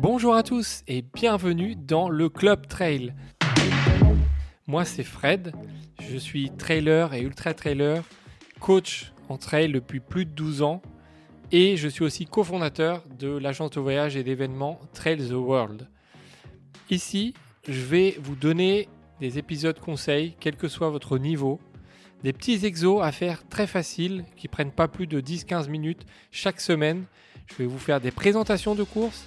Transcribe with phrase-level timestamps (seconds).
[0.00, 3.14] Bonjour à tous et bienvenue dans le Club Trail.
[4.68, 5.52] Moi c'est Fred,
[6.08, 8.04] je suis trailer et ultra trailer,
[8.60, 10.82] coach en trail depuis plus de 12 ans
[11.50, 15.88] et je suis aussi cofondateur de l'agence de voyage et d'événements Trail the World.
[16.90, 17.34] Ici,
[17.66, 18.88] je vais vous donner
[19.18, 21.58] des épisodes conseils, quel que soit votre niveau,
[22.22, 26.60] des petits exos à faire très faciles qui prennent pas plus de 10-15 minutes chaque
[26.60, 27.04] semaine.
[27.46, 29.26] Je vais vous faire des présentations de courses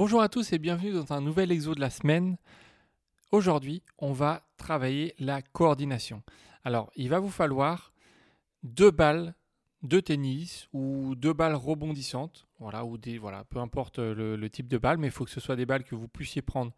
[0.00, 2.38] Bonjour à tous et bienvenue dans un nouvel exo de la semaine.
[3.32, 6.22] Aujourd'hui, on va travailler la coordination.
[6.64, 7.92] Alors, il va vous falloir
[8.62, 9.34] deux balles
[9.82, 14.78] de tennis ou deux balles rebondissantes, voilà, ou des, voilà, peu importe le, type de
[14.78, 16.72] balle, mais il faut que ce soit des balles que vous puissiez prendre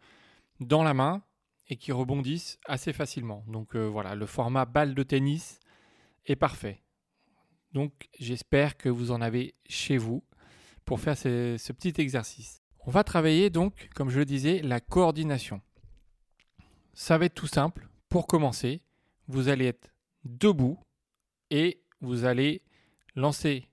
[0.59, 1.23] dans la main
[1.69, 3.45] et qui rebondissent assez facilement.
[3.47, 5.61] Donc euh, voilà, le format balle de tennis
[6.25, 6.83] est parfait.
[7.71, 10.25] Donc j'espère que vous en avez chez vous
[10.83, 12.62] pour faire ce petit exercice.
[12.85, 15.61] On va travailler donc, comme je le disais, la coordination.
[16.93, 17.87] Ça va être tout simple.
[18.09, 18.81] Pour commencer,
[19.27, 19.93] vous allez être
[20.25, 20.77] debout
[21.49, 22.61] et vous allez
[23.15, 23.69] lancer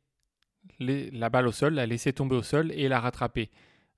[0.78, 3.50] la balle au sol, la laisser tomber au sol et la rattraper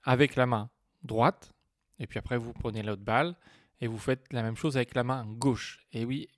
[0.02, 0.70] avec la main
[1.02, 1.52] droite.
[1.98, 3.36] Et puis après, vous prenez l'autre balle
[3.82, 5.86] et vous faites la même chose avec la main gauche.
[5.92, 6.28] Et oui,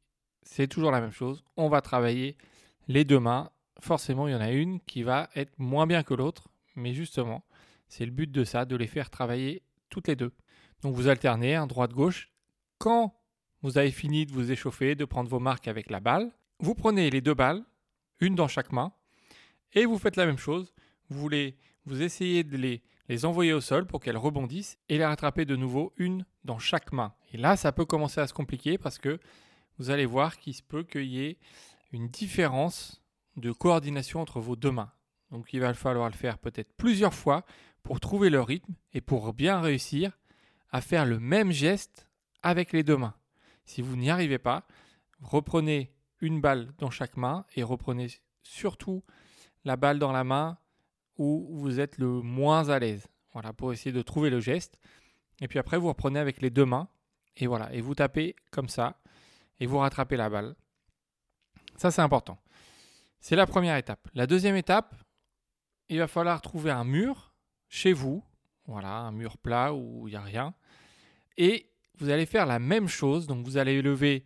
[0.42, 1.44] c'est toujours la même chose.
[1.56, 2.36] On va travailler
[2.88, 3.50] les deux mains.
[3.78, 6.48] Forcément, il y en a une qui va être moins bien que l'autre.
[6.74, 7.44] Mais justement,
[7.94, 10.32] c'est le but de ça, de les faire travailler toutes les deux.
[10.82, 12.32] Donc vous alternez, droite-gauche.
[12.78, 13.14] Quand
[13.62, 17.08] vous avez fini de vous échauffer, de prendre vos marques avec la balle, vous prenez
[17.08, 17.64] les deux balles,
[18.18, 18.92] une dans chaque main,
[19.74, 20.74] et vous faites la même chose.
[21.08, 25.06] Vous voulez, vous essayez de les, les envoyer au sol pour qu'elles rebondissent et les
[25.06, 27.14] rattraper de nouveau une dans chaque main.
[27.32, 29.20] Et là, ça peut commencer à se compliquer parce que
[29.78, 31.38] vous allez voir qu'il se peut qu'il y ait
[31.92, 33.04] une différence
[33.36, 34.90] de coordination entre vos deux mains.
[35.30, 37.44] Donc il va falloir le faire peut-être plusieurs fois
[37.84, 40.18] pour trouver le rythme et pour bien réussir
[40.72, 42.08] à faire le même geste
[42.42, 43.14] avec les deux mains.
[43.64, 44.66] Si vous n'y arrivez pas,
[45.20, 48.08] reprenez une balle dans chaque main et reprenez
[48.42, 49.04] surtout
[49.64, 50.58] la balle dans la main
[51.16, 53.06] où vous êtes le moins à l'aise.
[53.32, 54.78] Voilà, pour essayer de trouver le geste.
[55.40, 56.88] Et puis après, vous reprenez avec les deux mains
[57.36, 59.00] et voilà, et vous tapez comme ça
[59.60, 60.54] et vous rattrapez la balle.
[61.76, 62.38] Ça, c'est important.
[63.20, 64.08] C'est la première étape.
[64.14, 64.94] La deuxième étape,
[65.88, 67.33] il va falloir trouver un mur
[67.74, 68.22] chez vous,
[68.66, 70.54] voilà, un mur plat où il n'y a rien,
[71.36, 71.68] et
[71.98, 73.26] vous allez faire la même chose.
[73.26, 74.24] Donc, vous allez lever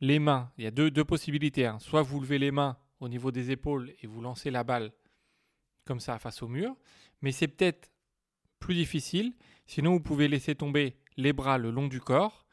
[0.00, 0.50] les mains.
[0.56, 1.66] Il y a deux, possibilités.
[1.66, 1.78] hein.
[1.80, 4.90] Soit vous levez les mains au niveau des épaules et vous lancez la balle
[5.84, 6.74] comme ça face au mur,
[7.20, 7.90] mais c'est peut-être
[8.58, 9.34] plus difficile.
[9.66, 12.46] Sinon, vous pouvez laisser tomber les bras le long du corps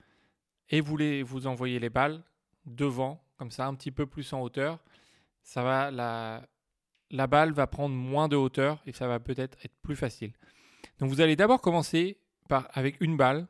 [0.69, 2.23] et vous, les, vous envoyez les balles
[2.65, 4.83] devant, comme ça, un petit peu plus en hauteur.
[5.43, 6.45] Ça va, la,
[7.15, 10.33] la balle va prendre moins de hauteur et ça va peut-être être plus facile.
[10.99, 12.17] Donc, vous allez d'abord commencer
[12.47, 13.47] par, avec une balle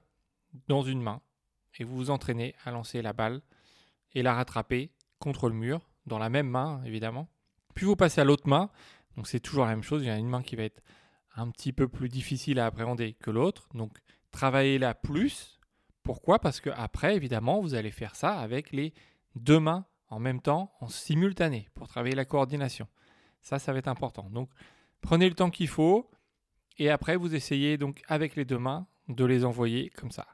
[0.68, 1.22] dans une main
[1.80, 3.42] et vous vous entraînez à lancer la balle
[4.14, 7.28] et la rattraper contre le mur, dans la même main évidemment.
[7.74, 8.70] Puis vous passez à l'autre main,
[9.18, 10.82] donc c'est toujours la même chose, il y a une main qui va être
[11.36, 13.98] un petit peu plus difficile à appréhender que l'autre, donc
[14.32, 15.60] travaillez-la plus.
[16.04, 16.40] Pourquoi?
[16.40, 18.94] Parce que après évidemment vous allez faire ça avec les
[19.36, 22.88] deux mains en même temps, en simultané, pour travailler la coordination.
[23.46, 24.28] Ça, ça va être important.
[24.32, 24.50] Donc
[25.02, 26.10] prenez le temps qu'il faut
[26.80, 30.26] et après vous essayez donc avec les deux mains de les envoyer comme ça.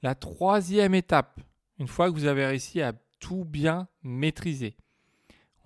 [0.00, 1.40] La troisième étape,
[1.78, 4.78] une fois que vous avez réussi à tout bien maîtriser,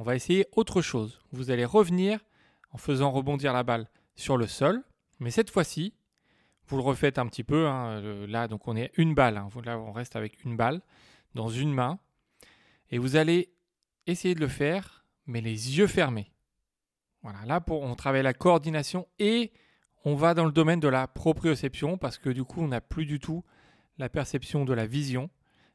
[0.01, 1.21] on va essayer autre chose.
[1.31, 2.19] Vous allez revenir
[2.73, 4.83] en faisant rebondir la balle sur le sol,
[5.21, 5.95] mais cette fois-ci,
[6.67, 7.69] vous le refaites un petit peu.
[7.69, 9.37] hein, là, donc on est une balle.
[9.37, 9.49] hein.
[9.65, 10.81] Là, on reste avec une balle
[11.37, 12.01] dans une main,
[12.91, 13.55] et vous allez
[14.09, 16.32] essayer de le faire, mais les yeux fermés.
[17.23, 19.53] Voilà, là, on travaille la coordination et
[20.05, 23.07] on va dans le domaine de la proprioception parce que du coup, on n'a plus
[23.07, 23.45] du tout
[23.99, 25.31] la perception de la vision.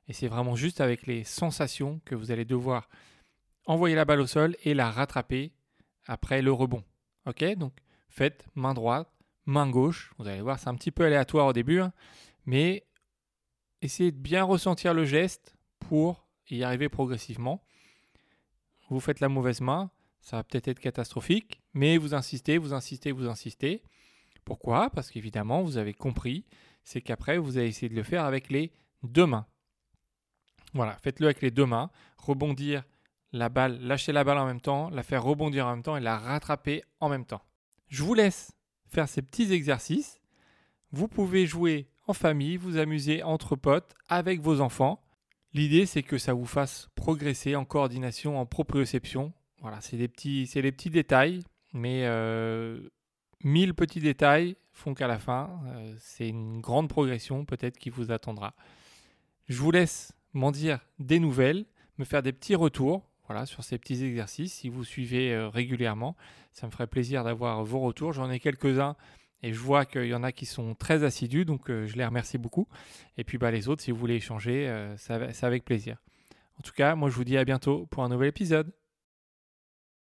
[0.08, 2.90] Et c'est vraiment juste avec les sensations que vous allez devoir
[3.66, 5.54] envoyer la balle au sol et la rattraper
[6.06, 6.84] après le rebond.
[7.26, 7.74] Ok Donc
[8.10, 9.10] faites main droite,
[9.46, 10.14] main gauche.
[10.18, 11.94] Vous allez voir, c'est un petit peu aléatoire au début, hein,
[12.46, 12.86] mais
[13.82, 17.64] essayez de bien ressentir le geste pour y arriver progressivement.
[18.90, 19.92] Vous faites la mauvaise main,
[20.22, 23.84] ça va peut-être être catastrophique, mais vous insistez, vous insistez, vous insistez.
[24.46, 24.90] Pourquoi?
[24.90, 26.46] Parce qu'évidemment, vous avez compris,
[26.84, 28.72] c'est qu'après, vous allez essayer de le faire avec les
[29.04, 29.46] deux mains.
[30.74, 32.84] Voilà, faites-le avec les deux mains, rebondir
[33.32, 36.02] la balle, lâcher la balle en même temps, la faire rebondir en même temps et
[36.02, 37.42] la rattraper en même temps.
[37.88, 38.52] Je vous laisse
[38.88, 40.20] faire ces petits exercices.
[40.92, 45.04] Vous pouvez jouer en famille, vous amuser entre potes, avec vos enfants.
[45.54, 49.34] L'idée, c'est que ça vous fasse progresser en coordination, en proprioception.
[49.68, 51.44] Voilà, c'est des petits, les petits détails,
[51.74, 52.80] mais euh,
[53.44, 58.14] mille petits détails font qu'à la fin, euh, c'est une grande progression peut-être qui vous
[58.14, 58.54] attendra.
[59.50, 61.66] Je vous laisse m'en dire des nouvelles,
[61.98, 64.54] me faire des petits retours voilà, sur ces petits exercices.
[64.54, 66.16] Si vous suivez euh, régulièrement,
[66.54, 68.14] ça me ferait plaisir d'avoir vos retours.
[68.14, 68.96] J'en ai quelques-uns
[69.44, 72.38] et je vois qu'il y en a qui sont très assidus, donc je les remercie
[72.38, 72.70] beaucoup.
[73.18, 75.98] Et puis bah, les autres, si vous voulez échanger, c'est avec plaisir.
[76.58, 78.72] En tout cas, moi je vous dis à bientôt pour un nouvel épisode.